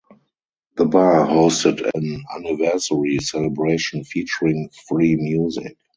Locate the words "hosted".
1.27-1.87